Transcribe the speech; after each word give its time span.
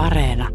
Areena. 0.00 0.48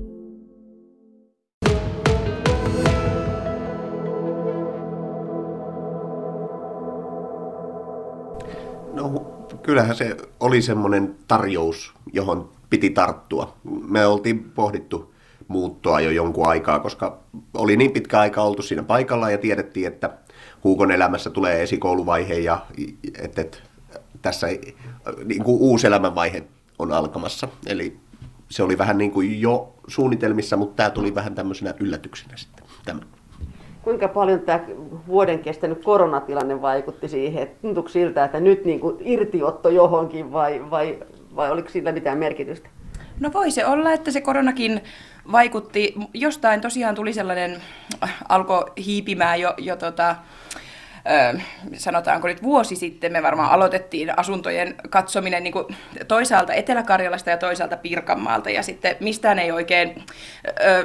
No 8.94 9.10
kyllähän 9.62 9.96
se 9.96 10.18
oli 10.40 10.62
semmoinen 10.62 11.16
tarjous, 11.28 11.94
johon 12.14 12.50
piti 12.70 12.90
tarttua. 12.90 13.56
Me 13.88 14.06
oltiin 14.06 14.44
pohdittu 14.44 15.14
muuttoa 15.48 16.02
jo 16.02 16.12
jonkun 16.12 16.48
aikaa, 16.48 16.80
koska 16.80 17.20
oli 17.54 17.78
niin 17.78 17.92
pitkä 17.92 18.20
aika 18.20 18.42
oltu 18.42 18.62
siinä 18.62 18.84
paikalla 18.84 19.30
ja 19.30 19.38
tiedettiin, 19.38 19.88
että 19.88 20.18
Huukon 20.64 20.92
elämässä 20.92 21.30
tulee 21.30 21.64
esikouluvaihe 21.64 22.34
ja 22.34 22.66
että, 23.22 23.42
että 23.42 23.58
tässä 24.22 24.48
niin 25.26 25.44
kuin 25.44 25.58
uusi 25.60 25.88
elämänvaihe 25.88 26.44
on 26.80 26.92
alkamassa. 26.92 27.48
Eli 27.66 28.05
se 28.50 28.64
oli 28.64 28.78
vähän 28.78 28.98
niin 28.98 29.12
kuin 29.12 29.42
jo 29.42 29.74
suunnitelmissa, 29.88 30.58
mutta 30.58 30.76
tämä 30.76 30.90
tuli 30.90 31.16
vähän 31.16 31.36
tämmöisenä 31.36 31.74
yllätyksenä 31.80 32.38
sitten. 32.38 32.66
Tämä. 32.86 33.00
Kuinka 33.82 34.08
paljon 34.08 34.40
tämä 34.40 34.60
vuoden 35.08 35.40
kestänyt 35.40 35.84
koronatilanne 35.84 36.62
vaikutti 36.62 37.08
siihen? 37.08 37.44
Että 37.44 37.62
tuntuuko 37.62 37.90
siltä, 37.90 38.26
että 38.26 38.40
nyt 38.40 38.66
niin 38.66 38.80
kuin 38.80 38.98
irtiotto 39.00 39.70
johonkin 39.70 40.32
vai, 40.32 40.72
vai, 40.72 41.00
vai 41.36 41.52
oliko 41.52 41.70
sillä 41.70 41.92
mitään 41.92 42.18
merkitystä? 42.18 42.70
No 43.20 43.34
voi 43.34 43.52
se 43.52 43.66
olla, 43.66 43.94
että 43.94 44.12
se 44.12 44.22
koronakin 44.22 44.82
vaikutti. 45.32 45.96
Jostain 46.14 46.62
tosiaan 46.62 46.96
tuli 46.96 47.14
sellainen, 47.14 47.62
alkoi 48.30 48.72
hiipimään 48.86 49.42
jo, 49.42 49.54
jo 49.58 49.76
tota, 49.76 50.16
sanotaanko 51.74 52.28
nyt 52.28 52.44
vuosi 52.44 52.76
sitten 52.76 53.12
me 53.12 53.24
varmaan 53.24 53.52
aloitettiin 53.52 54.20
asuntojen 54.20 54.76
katsominen 54.90 55.44
niin 55.44 55.54
kuin 55.54 55.66
toisaalta 56.08 56.54
Etelä-Karjalasta 56.54 57.30
ja 57.30 57.38
toisaalta 57.38 57.78
Pirkanmaalta 57.78 58.50
ja 58.50 58.64
sitten 58.64 58.96
mistään 59.00 59.40
ei 59.40 59.52
oikein 59.52 60.04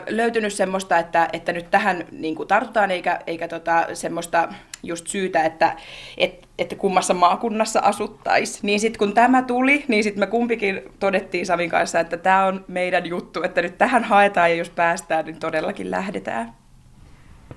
löytynyt 0.09 0.53
semmoista, 0.53 0.99
että, 0.99 1.29
että 1.33 1.53
nyt 1.53 1.71
tähän 1.71 2.05
niin 2.13 2.35
kuin 2.35 2.49
tartutaan 2.49 2.91
eikä, 2.91 3.21
eikä 3.27 3.49
tota, 3.49 3.87
semmoista 3.95 4.49
just 4.83 5.07
syytä, 5.07 5.45
että, 5.45 5.77
että, 6.17 6.49
että 6.59 6.77
kummassa 6.77 7.15
maakunnassa 7.15 7.81
asuttaisiin. 7.81 8.61
Niin 8.63 8.81
sitten 8.81 8.99
kun 8.99 9.15
tämä 9.15 9.43
tuli, 9.43 9.85
niin 9.89 10.05
sitten 10.05 10.21
me 10.21 10.27
kumpikin 10.27 10.83
todettiin 10.99 11.47
Savin 11.47 11.71
kanssa, 11.71 12.01
että 12.01 12.17
tämä 12.17 12.47
on 12.47 12.65
meidän 12.69 13.07
juttu, 13.07 13.43
että 13.43 13.63
nyt 13.63 13.79
tähän 13.79 14.05
haetaan 14.05 14.51
ja 14.51 14.57
jos 14.57 14.71
päästään, 14.71 15.25
niin 15.25 15.41
todellakin 15.41 15.91
lähdetään 15.91 16.60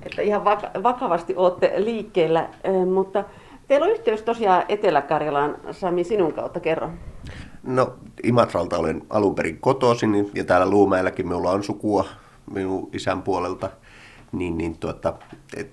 että 0.06 0.22
ihan 0.22 0.46
vakavasti 0.84 1.36
olette 1.36 1.74
liikkeellä, 1.78 2.50
mutta 2.94 3.24
teillä 3.68 3.86
on 3.86 3.92
yhteys 3.92 4.22
tosiaan 4.22 4.64
Etelä-Karjalaan. 4.70 5.58
Sami, 5.72 6.04
sinun 6.04 6.34
kautta 6.34 6.60
kerro. 6.60 6.90
No 7.64 7.94
Imatralta 8.24 8.78
olen 8.78 9.02
alun 9.10 9.36
perin 9.36 9.58
kotoisin 9.58 10.32
ja 10.34 10.44
täällä 10.44 10.70
Luumäelläkin 10.70 11.28
minulla 11.28 11.52
on 11.52 11.64
sukua 11.64 12.06
minun 12.54 12.90
isän 12.94 13.22
puolelta. 13.22 13.70
Niin, 14.32 14.58
niin 14.58 14.78
tuota, 14.78 15.14
et, 15.58 15.72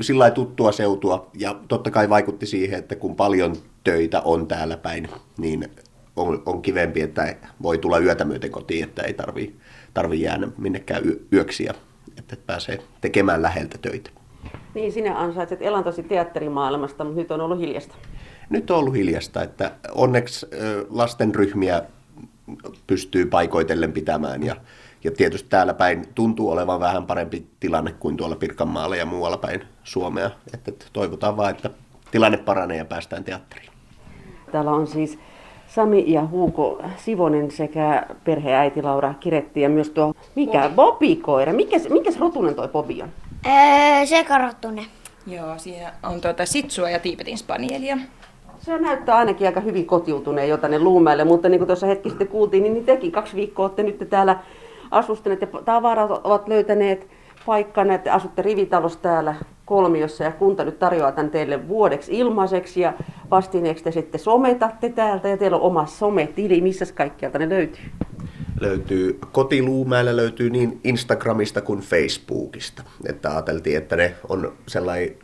sillä 0.00 0.30
tuttua 0.30 0.72
seutua 0.72 1.30
ja 1.34 1.56
totta 1.68 1.90
kai 1.90 2.08
vaikutti 2.08 2.46
siihen, 2.46 2.78
että 2.78 2.96
kun 2.96 3.16
paljon 3.16 3.56
töitä 3.84 4.20
on 4.20 4.46
täällä 4.46 4.76
päin, 4.76 5.08
niin 5.38 5.68
on, 6.16 6.42
on 6.46 6.62
kivempi, 6.62 7.00
että 7.00 7.36
voi 7.62 7.78
tulla 7.78 7.98
yötä 7.98 8.24
myöten 8.24 8.50
kotiin, 8.50 8.84
että 8.84 9.02
ei 9.02 9.12
tarvi, 9.12 9.56
tarvi 9.94 10.20
jäädä 10.20 10.48
minnekään 10.58 11.02
yöksi 11.32 11.64
ja 11.64 11.74
että 12.18 12.36
pääsee 12.46 12.78
tekemään 13.00 13.42
läheltä 13.42 13.78
töitä. 13.78 14.10
Niin, 14.74 14.92
sinä 14.92 15.18
ansaitset 15.18 15.62
elantosi 15.62 16.02
teatterimaailmasta, 16.02 17.04
mutta 17.04 17.20
nyt 17.20 17.30
on 17.30 17.40
ollut 17.40 17.58
hiljasta. 17.58 17.94
Nyt 18.50 18.70
on 18.70 18.78
ollut 18.78 18.94
hiljasta, 18.94 19.42
että 19.42 19.70
onneksi 19.94 20.46
lastenryhmiä 20.90 21.82
pystyy 22.86 23.26
paikoitellen 23.26 23.92
pitämään 23.92 24.42
ja, 24.42 24.56
ja 25.04 25.10
tietysti 25.10 25.48
täällä 25.48 25.74
päin 25.74 26.04
tuntuu 26.14 26.50
olevan 26.50 26.80
vähän 26.80 27.06
parempi 27.06 27.46
tilanne 27.60 27.92
kuin 27.92 28.16
tuolla 28.16 28.36
Pirkanmaalla 28.36 28.96
ja 28.96 29.06
muualla 29.06 29.36
päin 29.36 29.64
Suomea. 29.84 30.30
Että 30.54 30.72
toivotaan 30.92 31.36
vaan, 31.36 31.50
että 31.50 31.70
tilanne 32.10 32.38
paranee 32.38 32.76
ja 32.76 32.84
päästään 32.84 33.24
teatteriin. 33.24 33.72
Täällä 34.52 34.70
on 34.70 34.86
siis 34.86 35.18
Sami 35.74 36.04
ja 36.06 36.26
Huuko 36.26 36.82
Sivonen 36.96 37.50
sekä 37.50 38.06
perheäiti 38.24 38.82
Laura 38.82 39.14
Kiretti 39.20 39.60
ja 39.60 39.68
myös 39.68 39.90
tuo, 39.90 40.14
mikä, 40.34 40.70
Bobi-koira. 40.74 41.52
Mikäs, 41.52 41.88
mikäs 41.88 42.20
rotunen 42.20 42.54
toi 42.54 42.68
Bobi 42.68 43.02
on? 43.02 43.08
Öö, 43.46 44.06
sekarottunen. 44.06 44.84
Joo, 45.26 45.58
siinä 45.58 45.92
on 46.02 46.20
tuota 46.20 46.46
sitsua 46.46 46.90
ja 46.90 46.98
tiipetin 46.98 47.38
spanielia. 47.38 47.98
Se 48.58 48.78
näyttää 48.78 49.16
ainakin 49.16 49.46
aika 49.46 49.60
hyvin 49.60 49.86
kotiutuneen 49.86 50.48
jo 50.48 50.56
tänne 50.56 50.78
Luumäelle, 50.78 51.24
mutta 51.24 51.48
niin 51.48 51.58
kuin 51.58 51.66
tuossa 51.66 51.86
hetki 51.86 52.08
sitten 52.08 52.28
kuultiin, 52.28 52.62
niin 52.62 52.84
tekin 52.84 53.12
kaksi 53.12 53.36
viikkoa 53.36 53.64
olette 53.64 53.82
nyt 53.82 54.06
täällä 54.10 54.36
asustaneet 54.90 55.40
ja 55.40 55.46
tavarat 55.64 56.10
ovat 56.24 56.48
löytäneet 56.48 57.06
paikkaa, 57.46 57.84
että 57.84 58.14
asutte 58.14 58.42
rivitalossa 58.42 58.98
täällä 59.02 59.34
kolmiossa 59.64 60.24
ja 60.24 60.32
kunta 60.32 60.64
nyt 60.64 60.78
tarjoaa 60.78 61.12
tämän 61.12 61.30
teille 61.30 61.68
vuodeksi 61.68 62.18
ilmaiseksi 62.18 62.80
ja 62.80 62.92
vastineeksi 63.32 63.84
te 63.84 63.90
sitten 63.90 64.20
sometatte 64.20 64.88
täältä 64.88 65.28
ja 65.28 65.36
teillä 65.36 65.56
on 65.56 65.62
oma 65.62 65.86
sometili, 65.86 66.60
missä 66.60 66.86
kaikkialta 66.94 67.38
ne 67.38 67.48
löytyy? 67.48 67.84
Löytyy 68.60 69.18
kotiluumäellä, 69.32 70.16
löytyy 70.16 70.50
niin 70.50 70.80
Instagramista 70.84 71.60
kuin 71.60 71.80
Facebookista. 71.80 72.82
Että 73.06 73.30
ajateltiin, 73.30 73.76
että 73.76 73.96
ne 73.96 74.14
on 74.28 74.52
sellainen 74.66 75.16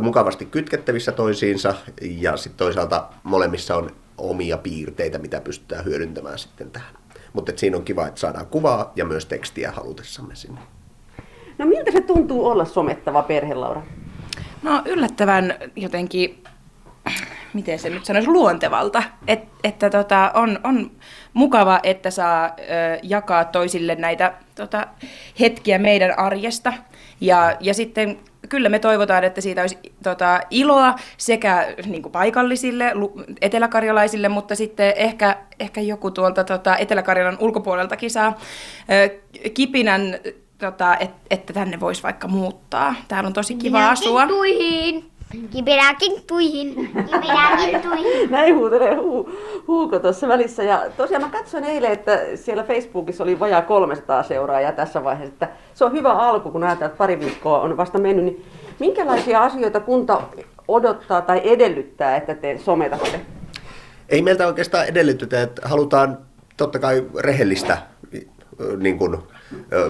mukavasti 0.00 0.44
kytkettävissä 0.44 1.12
toisiinsa 1.12 1.74
ja 2.00 2.36
sitten 2.36 2.58
toisaalta 2.58 3.08
molemmissa 3.22 3.76
on 3.76 3.90
omia 4.18 4.58
piirteitä, 4.58 5.18
mitä 5.18 5.40
pystytään 5.40 5.84
hyödyntämään 5.84 6.38
sitten 6.38 6.70
tähän. 6.70 6.94
Mutta 7.32 7.52
siinä 7.56 7.76
on 7.76 7.84
kiva, 7.84 8.06
että 8.06 8.20
saadaan 8.20 8.46
kuvaa 8.46 8.92
ja 8.96 9.04
myös 9.04 9.26
tekstiä 9.26 9.72
halutessamme 9.72 10.34
sinne. 10.34 10.60
No 11.58 11.66
miltä 11.66 11.90
se 11.90 12.00
tuntuu 12.00 12.46
olla 12.46 12.64
somettava 12.64 13.22
perhe, 13.22 13.54
Laura? 13.54 13.82
No 14.62 14.82
yllättävän 14.84 15.54
jotenkin, 15.76 16.44
miten 17.52 17.78
se 17.78 17.90
nyt 17.90 18.04
sanoisi, 18.04 18.30
luontevalta. 18.30 19.02
Et, 19.26 19.40
että 19.64 19.90
tota, 19.90 20.30
on, 20.34 20.60
on 20.64 20.90
mukava, 21.34 21.80
että 21.82 22.10
saa 22.10 22.46
ö, 22.46 22.52
jakaa 23.02 23.44
toisille 23.44 23.94
näitä 23.94 24.34
tota, 24.54 24.86
hetkiä 25.40 25.78
meidän 25.78 26.18
arjesta. 26.18 26.72
Ja, 27.20 27.56
ja 27.60 27.74
sitten 27.74 28.18
kyllä 28.48 28.68
me 28.68 28.78
toivotaan, 28.78 29.24
että 29.24 29.40
siitä 29.40 29.60
olisi 29.60 29.78
tota, 30.02 30.40
iloa 30.50 30.94
sekä 31.16 31.74
niin 31.86 32.02
kuin 32.02 32.12
paikallisille, 32.12 32.92
eteläkarjalaisille, 33.40 34.28
mutta 34.28 34.54
sitten 34.54 34.92
ehkä, 34.96 35.36
ehkä 35.60 35.80
joku 35.80 36.10
tuolta 36.10 36.44
tota, 36.44 36.76
Etelä-Karjalan 36.76 37.36
ulkopuoleltakin 37.40 38.10
saa 38.10 38.38
ö, 38.90 39.20
kipinän 39.54 40.18
tota, 40.58 40.96
et, 40.96 41.10
että 41.30 41.52
tänne 41.52 41.80
voisi 41.80 42.02
vaikka 42.02 42.28
muuttaa. 42.28 42.94
Täällä 43.08 43.26
on 43.26 43.32
tosi 43.32 43.54
kiva 43.54 43.78
Minä 43.78 43.90
asua. 43.90 44.26
Tuihin. 44.26 45.09
Kipinäkin 45.50 46.22
tuihin. 46.26 46.74
Kipinäkin 46.94 47.80
tuihin. 47.82 48.30
Näin 48.30 48.56
huutelee 48.56 48.94
huu, 48.94 49.30
Huuko 49.68 49.98
tuossa 49.98 50.28
välissä. 50.28 50.62
Ja 50.62 50.82
tosiaan 50.96 51.22
mä 51.22 51.28
katsoin 51.28 51.64
eilen, 51.64 51.92
että 51.92 52.20
siellä 52.34 52.64
Facebookissa 52.64 53.24
oli 53.24 53.40
vajaa 53.40 53.62
300 53.62 54.22
seuraajaa 54.22 54.72
tässä 54.72 55.04
vaiheessa. 55.04 55.32
Että 55.32 55.48
se 55.74 55.84
on 55.84 55.92
hyvä 55.92 56.12
alku, 56.12 56.50
kun 56.50 56.64
ajatellaan, 56.64 56.90
että 56.90 56.98
pari 56.98 57.20
viikkoa 57.20 57.60
on 57.60 57.76
vasta 57.76 57.98
mennyt. 57.98 58.24
Niin 58.24 58.44
minkälaisia 58.78 59.42
asioita 59.42 59.80
kunta 59.80 60.22
odottaa 60.68 61.22
tai 61.22 61.40
edellyttää, 61.44 62.16
että 62.16 62.34
te 62.34 62.58
sometatte? 62.58 63.20
Ei 64.08 64.22
meiltä 64.22 64.46
oikeastaan 64.46 64.86
edellytetä, 64.86 65.42
että 65.42 65.68
halutaan 65.68 66.18
totta 66.56 66.78
kai 66.78 67.04
rehellistä 67.18 67.78
niin 68.78 68.98
kuin, 68.98 69.18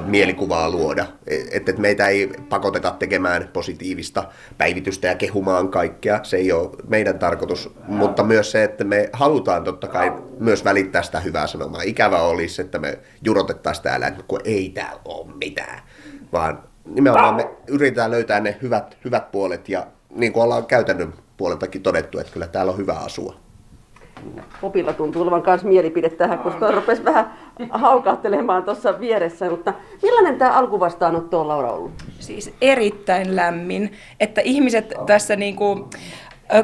mielikuvaa 0.04 0.70
luoda. 0.70 1.06
Että 1.50 1.70
et 1.70 1.78
meitä 1.78 2.06
ei 2.06 2.32
pakoteta 2.48 2.90
tekemään 2.98 3.48
positiivista 3.52 4.24
päivitystä 4.58 5.08
ja 5.08 5.14
kehumaan 5.14 5.68
kaikkea. 5.68 6.20
Se 6.22 6.36
ei 6.36 6.52
ole 6.52 6.70
meidän 6.88 7.18
tarkoitus, 7.18 7.74
mutta 7.86 8.22
myös 8.24 8.50
se, 8.50 8.64
että 8.64 8.84
me 8.84 9.10
halutaan 9.12 9.64
totta 9.64 9.88
kai 9.88 10.12
myös 10.38 10.64
välittää 10.64 11.02
sitä 11.02 11.20
hyvää 11.20 11.46
sanomaa. 11.46 11.82
Ikävä 11.82 12.22
olisi, 12.22 12.62
että 12.62 12.78
me 12.78 12.98
jurotettaisiin 13.24 13.84
täällä, 13.84 14.06
että 14.06 14.24
kun 14.28 14.40
ei 14.44 14.68
täällä 14.74 15.00
ole 15.04 15.32
mitään, 15.34 15.82
vaan 16.32 16.62
nimenomaan 16.84 17.34
me 17.34 17.50
yritetään 17.66 18.10
löytää 18.10 18.40
ne 18.40 18.56
hyvät, 18.62 18.96
hyvät 19.04 19.30
puolet 19.32 19.68
ja 19.68 19.86
niin 20.10 20.32
kuin 20.32 20.44
ollaan 20.44 20.66
käytännön 20.66 21.14
puoleltakin 21.36 21.82
todettu, 21.82 22.18
että 22.18 22.32
kyllä 22.32 22.46
täällä 22.46 22.72
on 22.72 22.78
hyvä 22.78 22.92
asua. 22.92 23.49
Popilla 24.60 24.92
tuntuu 24.92 25.22
olevan 25.22 25.42
myös 25.46 25.64
mielipide 25.64 26.10
tähän, 26.10 26.40
sitä 26.52 26.70
rupesi 26.70 27.04
vähän 27.04 27.32
haukahtelemaan 27.70 28.64
tuossa 28.64 29.00
vieressä. 29.00 29.50
Mutta 29.50 29.74
millainen 30.02 30.38
tämä 30.38 30.52
alkuvastaanotto 30.52 31.40
on 31.40 31.48
Laura 31.48 31.72
ollut? 31.72 31.92
Siis 32.18 32.54
erittäin 32.60 33.36
lämmin, 33.36 33.92
että 34.20 34.40
ihmiset 34.40 34.94
tässä 35.06 35.36
niin 35.36 35.56
kuin 35.56 35.84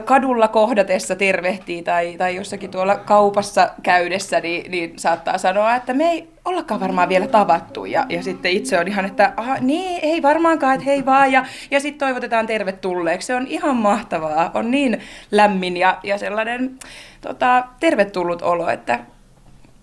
kadulla 0.04 0.48
kohdatessa 0.48 1.16
tervehtii 1.16 1.82
tai, 1.82 2.14
tai 2.18 2.36
jossakin 2.36 2.70
tuolla 2.70 2.96
kaupassa 2.96 3.70
käydessä, 3.82 4.40
niin, 4.40 4.70
niin 4.70 4.98
saattaa 4.98 5.38
sanoa, 5.38 5.74
että 5.74 5.94
me 5.94 6.10
ei 6.10 6.28
ollakaan 6.44 6.80
varmaan 6.80 7.08
vielä 7.08 7.26
tavattu. 7.26 7.84
Ja, 7.84 8.06
ja 8.08 8.22
sitten 8.22 8.52
itse 8.52 8.78
on 8.78 8.88
ihan, 8.88 9.04
että 9.04 9.32
aha, 9.36 9.56
niin, 9.60 10.00
ei 10.02 10.22
varmaankaan, 10.22 10.74
että 10.74 10.84
hei 10.84 11.06
vaan. 11.06 11.32
Ja, 11.32 11.44
ja 11.70 11.80
sitten 11.80 12.06
toivotetaan 12.06 12.46
tervetulleeksi. 12.46 13.26
Se 13.26 13.34
on 13.34 13.46
ihan 13.46 13.76
mahtavaa. 13.76 14.50
On 14.54 14.70
niin 14.70 15.02
lämmin 15.30 15.76
ja, 15.76 15.98
ja 16.02 16.18
sellainen 16.18 16.78
tota, 17.20 17.64
tervetullut 17.80 18.42
olo, 18.42 18.68
että 18.68 18.98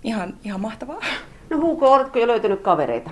ihan, 0.04 0.34
ihan 0.44 0.62
mahtavaa. 0.62 1.00
No 1.50 1.58
Huuko, 1.58 1.94
oletko 1.94 2.20
jo 2.20 2.28
löytänyt 2.28 2.62
kavereita? 2.62 3.10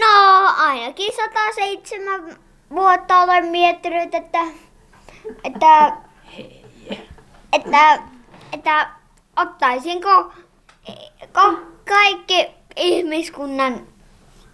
No, 0.00 0.46
ainakin 0.56 1.12
107 1.16 2.36
vuotta 2.70 3.22
olen 3.22 3.46
miettinyt, 3.46 4.14
että, 4.14 4.38
että, 5.44 5.96
että, 7.52 7.98
että 8.52 8.90
ottaisinko 9.36 10.32
ko, 11.32 11.58
kaikki 11.88 12.46
ihmiskunnan 12.76 13.80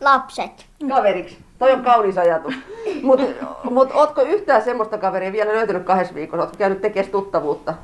lapset. 0.00 0.66
Kaveriksi. 0.88 1.38
Toi 1.58 1.72
on 1.72 1.84
kaunis 1.84 2.18
ajatus. 2.18 2.54
Mutta 3.02 3.26
mut, 3.70 3.90
ootko 3.94 4.22
yhtään 4.22 4.62
semmoista 4.62 4.98
kaveria 4.98 5.32
vielä 5.32 5.52
löytänyt 5.52 5.84
kahdessa 5.84 6.14
viikossa? 6.14 6.42
Ootko 6.42 6.58
käynyt 6.58 6.80
tekemään 6.80 7.12
tuttavuutta? 7.12 7.74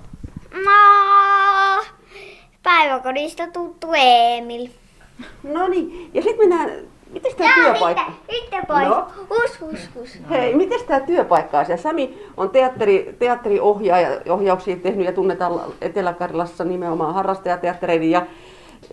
No, 0.65 1.85
päiväkodista 2.63 3.47
tuttu 3.47 3.89
Emil. 3.97 4.69
No 5.43 5.69
niin, 5.69 6.11
ja 6.15 6.23
sitten 6.23 6.49
mennään, 6.49 6.81
miten 7.11 7.33
tämä 7.37 7.55
työpaikka? 7.55 8.13
Sitten 8.31 8.67
pois. 8.67 8.89
No. 8.89 9.07
Hus, 9.31 9.61
hus, 9.61 9.89
hus. 9.95 10.19
Hei, 10.31 10.55
miten 10.55 10.81
tämä 10.87 11.01
työpaikka 11.01 11.61
asia? 11.61 11.77
Sami 11.77 12.19
on 12.37 12.51
teatteri, 12.51 13.17
teatteriohjaaja, 13.19 14.09
ohjauksia 14.29 14.77
tehnyt 14.77 15.07
ja 15.07 15.13
tunnetaan 15.13 15.61
Etelä-Karjalassa 15.81 16.65
nimenomaan 16.65 17.15
harrastajateattereiden 17.15 18.11
ja 18.11 18.27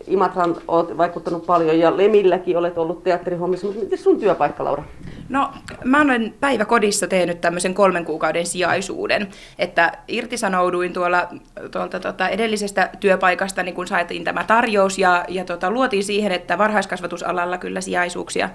Imatran 0.07 0.56
olet 0.68 0.97
vaikuttanut 0.97 1.45
paljon 1.45 1.80
ja 1.80 1.97
Lemilläkin 1.97 2.57
olet 2.57 2.77
ollut 2.77 3.03
teatterihommissa, 3.03 3.68
mutta 3.68 3.83
miten 3.83 4.00
sun 4.00 4.19
työpaikka, 4.19 4.63
Laura? 4.63 4.83
No, 5.30 5.50
mä 5.83 6.01
olen 6.01 6.33
päiväkodissa 6.39 7.07
tehnyt 7.07 7.42
tämmöisen 7.42 7.74
kolmen 7.74 8.06
kuukauden 8.06 8.45
sijaisuuden, 8.45 9.27
että 9.59 9.92
irtisanouduin 10.07 10.94
tuolla 10.94 11.27
tuolta 11.71 12.00
tota 12.00 12.30
edellisestä 12.30 12.89
työpaikasta, 13.00 13.63
niin 13.63 13.75
kun 13.75 13.88
saatiin 13.88 14.24
tämä 14.24 14.44
tarjous 14.44 14.97
ja, 14.97 15.25
ja 15.27 15.45
tota, 15.45 15.71
luotiin 15.71 16.03
siihen, 16.03 16.31
että 16.31 16.57
varhaiskasvatusalalla 16.57 17.57
kyllä 17.57 17.81
sijaisuuksia 17.81 18.50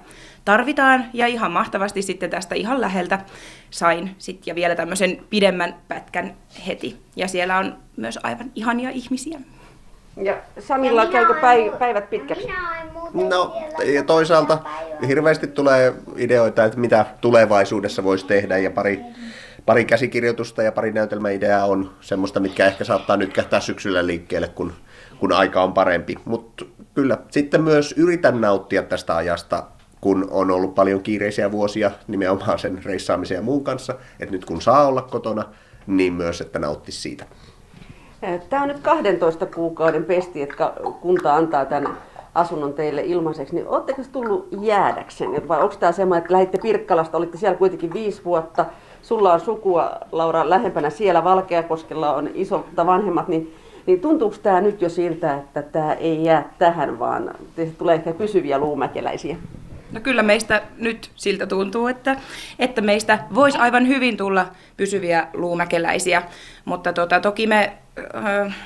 tarvitaan 0.44 1.04
ja 1.12 1.26
ihan 1.26 1.52
mahtavasti 1.52 2.02
sitten 2.02 2.30
tästä 2.30 2.54
ihan 2.54 2.80
läheltä 2.80 3.18
sain 3.70 4.14
sit, 4.18 4.46
ja 4.46 4.54
vielä 4.54 4.74
tämmöisen 4.74 5.24
pidemmän 5.30 5.74
pätkän 5.88 6.34
heti. 6.66 6.96
Ja 7.16 7.28
siellä 7.28 7.58
on 7.58 7.76
myös 7.96 8.18
aivan 8.22 8.52
ihania 8.54 8.90
ihmisiä. 8.90 9.38
Ja 10.16 10.36
Samilla 10.58 11.06
käykö 11.06 11.34
päi- 11.34 11.72
päivät 11.78 12.10
pitkäksi? 12.10 12.46
Minä 12.46 12.80
en 12.82 12.92
muuten 12.92 13.28
No 13.28 13.54
ja 13.84 14.02
toisaalta 14.02 14.58
hirveästi 15.08 15.46
tulee 15.46 15.94
ideoita, 16.16 16.64
että 16.64 16.78
mitä 16.78 17.06
tulevaisuudessa 17.20 18.04
voisi 18.04 18.26
tehdä 18.26 18.58
ja 18.58 18.70
pari, 18.70 19.00
pari 19.66 19.84
käsikirjoitusta 19.84 20.62
ja 20.62 20.72
pari 20.72 20.92
näytelmäideaa 20.92 21.66
on 21.66 21.90
semmoista, 22.00 22.40
mitkä 22.40 22.66
ehkä 22.66 22.84
saattaa 22.84 23.16
nyt 23.16 23.32
kähtää 23.32 23.60
syksyllä 23.60 24.06
liikkeelle, 24.06 24.48
kun, 24.48 24.72
kun 25.18 25.32
aika 25.32 25.62
on 25.62 25.72
parempi. 25.72 26.16
Mutta 26.24 26.64
kyllä, 26.94 27.18
sitten 27.30 27.62
myös 27.62 27.94
yritän 27.96 28.40
nauttia 28.40 28.82
tästä 28.82 29.16
ajasta, 29.16 29.64
kun 30.00 30.28
on 30.30 30.50
ollut 30.50 30.74
paljon 30.74 31.02
kiireisiä 31.02 31.52
vuosia 31.52 31.90
nimenomaan 32.08 32.58
sen 32.58 32.84
reissaamisen 32.84 33.34
ja 33.34 33.42
muun 33.42 33.64
kanssa, 33.64 33.94
että 34.20 34.32
nyt 34.32 34.44
kun 34.44 34.62
saa 34.62 34.86
olla 34.86 35.02
kotona, 35.02 35.44
niin 35.86 36.12
myös, 36.12 36.40
että 36.40 36.58
nauttisi 36.58 37.00
siitä. 37.00 37.26
Tämä 38.50 38.62
on 38.62 38.68
nyt 38.68 38.80
12 38.80 39.46
kuukauden 39.46 40.04
pesti, 40.04 40.42
että 40.42 40.72
kunta 41.00 41.34
antaa 41.34 41.64
tämän 41.64 41.98
asunnon 42.34 42.72
teille 42.72 43.02
ilmaiseksi, 43.02 43.54
niin 43.54 43.68
oletteko 43.68 44.02
tullut 44.12 44.48
jäädäkseen? 44.60 45.48
Vai 45.48 45.62
onko 45.62 45.74
tämä 45.80 45.92
semmoinen, 45.92 46.22
että 46.22 46.32
lähditte 46.32 46.58
Pirkkalasta, 46.58 47.18
olitte 47.18 47.38
siellä 47.38 47.58
kuitenkin 47.58 47.92
viisi 47.92 48.24
vuotta, 48.24 48.66
sulla 49.02 49.32
on 49.32 49.40
sukua, 49.40 49.90
Laura, 50.12 50.50
lähempänä 50.50 50.90
siellä, 50.90 51.24
Valkeakoskella 51.24 52.14
on 52.14 52.30
isolta 52.34 52.86
vanhemmat, 52.86 53.28
niin, 53.28 53.54
niin 53.86 54.00
tuntuuko 54.00 54.36
tämä 54.42 54.60
nyt 54.60 54.82
jo 54.82 54.88
siltä, 54.88 55.34
että 55.34 55.62
tämä 55.62 55.92
ei 55.92 56.24
jää 56.24 56.52
tähän, 56.58 56.98
vaan 56.98 57.30
tulee 57.78 57.94
ehkä 57.94 58.12
pysyviä 58.12 58.58
luumäkeläisiä? 58.58 59.36
No 59.92 60.00
kyllä 60.00 60.22
meistä 60.22 60.62
nyt 60.78 61.10
siltä 61.16 61.46
tuntuu, 61.46 61.86
että, 61.86 62.16
että 62.58 62.80
meistä 62.80 63.18
voisi 63.34 63.58
aivan 63.58 63.88
hyvin 63.88 64.16
tulla 64.16 64.46
pysyviä 64.76 65.26
luumäkeläisiä, 65.34 66.22
mutta 66.64 66.92
tota, 66.92 67.20
toki 67.20 67.46
me 67.46 67.72
äh, 68.14 68.56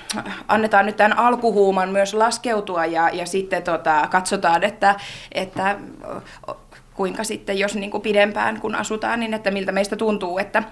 annetaan 0.48 0.86
nyt 0.86 0.96
tämän 0.96 1.18
alkuhuuman 1.18 1.88
myös 1.88 2.14
laskeutua 2.14 2.86
ja, 2.86 3.10
ja 3.12 3.26
sitten 3.26 3.62
tota, 3.62 4.08
katsotaan, 4.10 4.64
että, 4.64 4.94
että 5.32 5.70
äh, 5.70 6.56
kuinka 6.94 7.24
sitten, 7.24 7.58
jos 7.58 7.74
niin 7.74 7.90
kuin 7.90 8.02
pidempään 8.02 8.60
kun 8.60 8.74
asutaan, 8.74 9.20
niin 9.20 9.34
että 9.34 9.50
miltä 9.50 9.72
meistä 9.72 9.96
tuntuu, 9.96 10.38
että, 10.38 10.62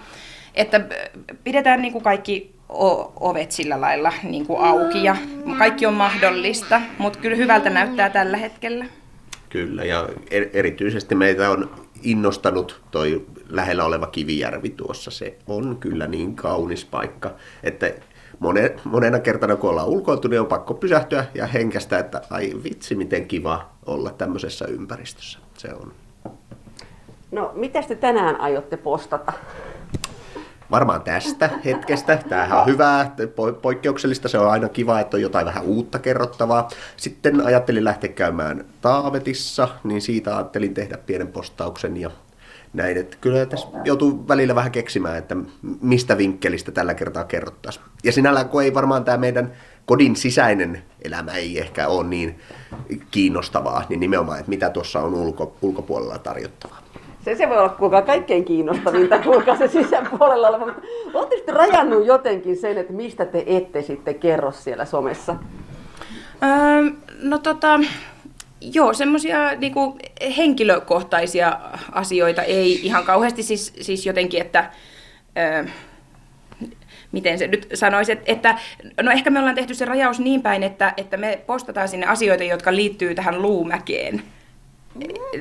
että 0.54 0.80
pidetään 1.44 1.82
niin 1.82 1.92
kuin 1.92 2.04
kaikki 2.04 2.54
ovet 3.20 3.52
sillä 3.52 3.80
lailla 3.80 4.12
niin 4.22 4.46
kuin 4.46 4.60
auki 4.64 5.04
ja 5.04 5.16
kaikki 5.58 5.86
on 5.86 5.94
mahdollista, 5.94 6.80
mutta 6.98 7.18
kyllä 7.18 7.36
hyvältä 7.36 7.70
näyttää 7.70 8.10
tällä 8.10 8.36
hetkellä. 8.36 8.84
Kyllä, 9.52 9.84
ja 9.84 10.08
er- 10.30 10.50
erityisesti 10.52 11.14
meitä 11.14 11.50
on 11.50 11.70
innostanut 12.02 12.80
toi 12.90 13.26
lähellä 13.48 13.84
oleva 13.84 14.06
Kivijärvi 14.06 14.70
tuossa. 14.70 15.10
Se 15.10 15.38
on 15.46 15.76
kyllä 15.80 16.06
niin 16.06 16.36
kaunis 16.36 16.84
paikka, 16.84 17.34
että 17.62 17.90
monen, 18.38 18.80
monena 18.84 19.18
kertana 19.18 19.56
kun 19.56 19.70
ollaan 19.70 19.88
ulkoiltu, 19.88 20.28
niin 20.28 20.40
on 20.40 20.46
pakko 20.46 20.74
pysähtyä 20.74 21.24
ja 21.34 21.46
henkästä, 21.46 21.98
että 21.98 22.22
ai 22.30 22.52
vitsi, 22.64 22.94
miten 22.94 23.28
kiva 23.28 23.70
olla 23.86 24.10
tämmöisessä 24.10 24.64
ympäristössä. 24.64 25.38
Se 25.58 25.68
on 25.74 25.92
No, 27.30 27.52
mitä 27.54 27.82
te 27.82 27.94
tänään 27.94 28.40
aiotte 28.40 28.76
postata? 28.76 29.32
Varmaan 30.72 31.02
tästä 31.02 31.50
hetkestä. 31.64 32.18
Tämähän 32.28 32.58
on 32.60 32.66
hyvää, 32.66 33.14
po- 33.20 33.60
poikkeuksellista. 33.62 34.28
Se 34.28 34.38
on 34.38 34.50
aina 34.50 34.68
kiva, 34.68 35.00
että 35.00 35.16
on 35.16 35.22
jotain 35.22 35.46
vähän 35.46 35.62
uutta 35.62 35.98
kerrottavaa. 35.98 36.68
Sitten 36.96 37.46
ajattelin 37.46 37.84
lähteä 37.84 38.12
käymään 38.12 38.64
Taavetissa, 38.80 39.68
niin 39.84 40.00
siitä 40.00 40.36
ajattelin 40.36 40.74
tehdä 40.74 40.98
pienen 40.98 41.28
postauksen 41.28 41.96
ja 41.96 42.10
näin. 42.72 42.96
Että 42.96 43.16
kyllä 43.20 43.46
tässä 43.46 43.68
joutuu 43.84 44.28
välillä 44.28 44.54
vähän 44.54 44.72
keksimään, 44.72 45.18
että 45.18 45.36
mistä 45.80 46.18
vinkkelistä 46.18 46.72
tällä 46.72 46.94
kertaa 46.94 47.24
kerrottaisiin. 47.24 47.84
Ja 48.04 48.12
sinällään, 48.12 48.48
kun 48.48 48.62
ei 48.62 48.74
varmaan 48.74 49.04
tämä 49.04 49.18
meidän 49.18 49.52
kodin 49.86 50.16
sisäinen 50.16 50.82
elämä 51.02 51.32
ei 51.32 51.58
ehkä 51.58 51.88
ole 51.88 52.06
niin 52.08 52.40
kiinnostavaa, 53.10 53.84
niin 53.88 54.00
nimenomaan, 54.00 54.38
että 54.38 54.50
mitä 54.50 54.70
tuossa 54.70 55.00
on 55.00 55.14
ulko, 55.14 55.56
ulkopuolella 55.62 56.18
tarjottavaa. 56.18 56.81
Se, 57.24 57.34
se 57.34 57.48
voi 57.48 57.58
olla 57.58 57.68
kuinka 57.68 58.02
kaikkein 58.02 58.44
kiinnostavinta, 58.44 59.18
kuinka 59.18 59.56
se 59.56 59.68
sisäpuolella 59.68 60.48
oleva. 60.48 60.66
Mutta 60.66 60.82
Olette 61.14 61.36
sitten 61.36 61.56
rajannut 61.56 62.06
jotenkin 62.06 62.56
sen, 62.56 62.78
että 62.78 62.92
mistä 62.92 63.24
te 63.24 63.44
ette 63.46 63.82
sitten 63.82 64.14
kerro 64.14 64.52
siellä 64.52 64.84
somessa? 64.84 65.36
Öö, 66.42 66.90
no 67.22 67.38
tota, 67.38 67.80
joo, 68.60 68.92
semmoisia 68.92 69.54
niinku, 69.54 69.98
henkilökohtaisia 70.36 71.58
asioita 71.92 72.42
ei 72.42 72.86
ihan 72.86 73.04
kauheasti, 73.04 73.42
siis, 73.42 73.72
siis 73.80 74.06
jotenkin, 74.06 74.40
että... 74.40 74.70
Öö, 75.38 75.64
miten 77.12 77.38
se 77.38 77.46
nyt 77.46 77.68
sanoisi, 77.74 78.12
että, 78.12 78.32
että 78.32 78.58
no 79.02 79.10
ehkä 79.10 79.30
me 79.30 79.38
ollaan 79.38 79.54
tehty 79.54 79.74
se 79.74 79.84
rajaus 79.84 80.20
niin 80.20 80.42
päin, 80.42 80.62
että, 80.62 80.94
että 80.96 81.16
me 81.16 81.38
postataan 81.46 81.88
sinne 81.88 82.06
asioita, 82.06 82.44
jotka 82.44 82.74
liittyy 82.74 83.14
tähän 83.14 83.42
luumäkeen. 83.42 84.22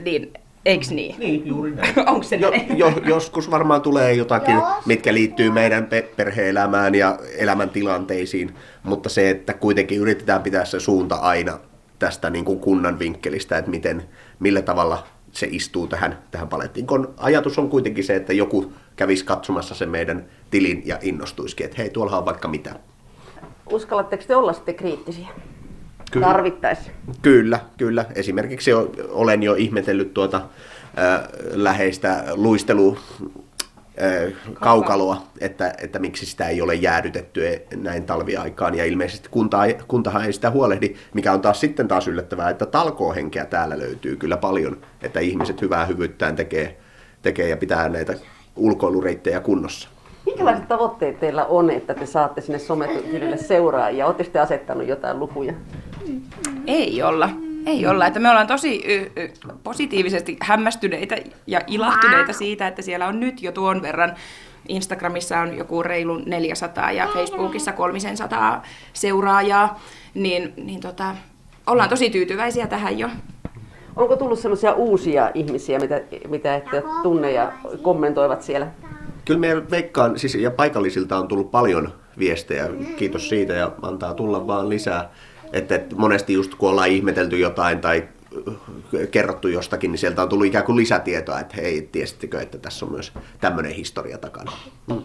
Niin, 0.03 0.33
eiks 0.65 0.91
niin? 0.91 1.15
Niin, 1.19 1.47
juuri 1.47 1.71
näin. 1.71 1.93
Onko 2.09 2.23
se 2.23 2.35
Jo, 2.35 2.49
näin? 2.49 2.77
jo, 2.77 2.93
joskus 3.05 3.51
varmaan 3.51 3.81
tulee 3.81 4.13
jotakin, 4.13 4.55
Jos. 4.55 4.85
mitkä 4.85 5.13
liittyy 5.13 5.51
meidän 5.51 5.85
pe- 5.85 6.09
perhe-elämään 6.15 6.95
ja 6.95 7.19
elämäntilanteisiin, 7.37 8.55
mutta 8.83 9.09
se, 9.09 9.29
että 9.29 9.53
kuitenkin 9.53 9.99
yritetään 9.99 10.43
pitää 10.43 10.65
se 10.65 10.79
suunta 10.79 11.15
aina 11.15 11.59
tästä 11.99 12.29
niin 12.29 12.45
kuin 12.45 12.59
kunnan 12.59 12.99
vinkkelistä, 12.99 13.57
että 13.57 13.71
miten, 13.71 14.03
millä 14.39 14.61
tavalla 14.61 15.03
se 15.31 15.47
istuu 15.51 15.87
tähän, 15.87 16.17
tähän 16.31 16.47
palettiin. 16.47 16.87
Kun 16.87 17.13
ajatus 17.17 17.59
on 17.59 17.69
kuitenkin 17.69 18.03
se, 18.03 18.15
että 18.15 18.33
joku 18.33 18.73
kävisi 18.95 19.25
katsomassa 19.25 19.75
sen 19.75 19.89
meidän 19.89 20.25
tilin 20.51 20.81
ja 20.85 20.97
innostuisikin, 21.01 21.65
että 21.65 21.77
hei, 21.77 21.89
tuolla 21.89 22.17
on 22.17 22.25
vaikka 22.25 22.47
mitä. 22.47 22.75
Uskallatteko 23.71 24.23
te 24.27 24.35
olla 24.35 24.53
sitten 24.53 24.75
kriittisiä? 24.75 25.27
Kyllä. 26.11 26.27
Tarvittaessa. 26.27 26.91
Kyllä, 27.21 27.59
kyllä. 27.77 28.05
Esimerkiksi 28.15 28.71
olen 29.09 29.43
jo 29.43 29.55
ihmetellyt 29.55 30.13
tuota 30.13 30.37
äh, 30.37 31.21
läheistä 31.53 32.23
luistelu 32.33 32.97
kaukaloa, 34.53 35.21
että, 35.39 35.73
että 35.81 35.99
miksi 35.99 36.25
sitä 36.25 36.47
ei 36.47 36.61
ole 36.61 36.75
jäädytetty 36.75 37.47
e- 37.47 37.61
näin 37.75 38.03
talviaikaan. 38.03 38.75
Ja 38.75 38.85
ilmeisesti 38.85 39.29
kunta, 39.31 39.57
kuntahan 39.87 40.25
ei 40.25 40.33
sitä 40.33 40.51
huolehdi, 40.51 40.95
mikä 41.13 41.33
on 41.33 41.41
taas 41.41 41.59
sitten 41.59 41.87
taas 41.87 42.07
yllättävää, 42.07 42.49
että 42.49 42.65
talkoohenkeä 42.65 43.45
täällä 43.45 43.79
löytyy 43.79 44.15
kyllä 44.15 44.37
paljon, 44.37 44.77
että 45.01 45.19
ihmiset 45.19 45.61
hyvää 45.61 45.85
hyvyyttään 45.85 46.35
tekee, 46.35 46.77
tekee 47.21 47.49
ja 47.49 47.57
pitää 47.57 47.89
näitä 47.89 48.13
ulkoilureittejä 48.55 49.39
kunnossa. 49.39 49.89
Minkälaiset 50.25 50.67
tavoitteet 50.67 51.19
teillä 51.19 51.45
on, 51.45 51.69
että 51.69 51.93
te 51.93 52.05
saatte 52.05 52.41
sinne 52.41 52.59
sometilille 52.59 53.37
seuraajia? 53.37 54.05
Oletteko 54.05 54.29
te 54.33 54.39
asettanut 54.39 54.87
jotain 54.87 55.19
lukuja? 55.19 55.53
Ei 56.67 57.03
olla. 57.03 57.29
Ei 57.65 57.87
olla. 57.87 58.07
Että 58.07 58.19
me 58.19 58.29
ollaan 58.29 58.47
tosi 58.47 58.83
y, 58.85 59.11
y, 59.23 59.31
positiivisesti 59.63 60.37
hämmästyneitä 60.41 61.15
ja 61.47 61.61
ilahtuneita 61.67 62.33
siitä, 62.33 62.67
että 62.67 62.81
siellä 62.81 63.07
on 63.07 63.19
nyt 63.19 63.41
jo 63.41 63.51
tuon 63.51 63.81
verran. 63.81 64.15
Instagramissa 64.67 65.39
on 65.39 65.57
joku 65.57 65.83
reilu 65.83 66.21
400 66.25 66.91
ja 66.91 67.07
Facebookissa 67.13 67.71
300 67.71 68.63
seuraajaa. 68.93 69.79
Niin, 70.13 70.53
niin 70.57 70.79
tota, 70.79 71.15
ollaan 71.67 71.89
tosi 71.89 72.09
tyytyväisiä 72.09 72.67
tähän 72.67 72.99
jo. 72.99 73.09
Onko 73.95 74.15
tullut 74.15 74.39
sellaisia 74.39 74.73
uusia 74.73 75.31
ihmisiä, 75.33 75.79
mitä, 75.79 76.01
mitä 76.27 76.55
ette 76.55 76.83
tunne 77.03 77.31
ja 77.31 77.51
kommentoivat 77.81 78.41
siellä? 78.41 78.67
Kyllä 79.25 79.39
meidän 79.39 79.71
veikkaan, 79.71 80.19
siis 80.19 80.35
ja 80.35 80.51
paikallisilta 80.51 81.17
on 81.17 81.27
tullut 81.27 81.51
paljon 81.51 81.93
viestejä, 82.19 82.69
kiitos 82.97 83.29
siitä 83.29 83.53
ja 83.53 83.71
antaa 83.81 84.13
tulla 84.13 84.47
vaan 84.47 84.69
lisää. 84.69 85.09
Että, 85.53 85.81
monesti 85.95 86.33
just 86.33 86.55
kun 86.55 86.69
ollaan 86.69 86.89
ihmetelty 86.89 87.39
jotain 87.39 87.79
tai 87.79 88.07
äh, 88.47 88.55
kerrottu 89.11 89.47
jostakin, 89.47 89.91
niin 89.91 89.99
sieltä 89.99 90.23
on 90.23 90.29
tullut 90.29 90.45
ikään 90.45 90.65
kuin 90.65 90.75
lisätietoa, 90.75 91.39
että 91.39 91.55
hei, 91.55 91.89
tiesittekö, 91.91 92.41
että 92.41 92.57
tässä 92.57 92.85
on 92.85 92.91
myös 92.91 93.13
tämmöinen 93.39 93.71
historia 93.71 94.17
takana. 94.17 94.51
Mm. 94.87 95.01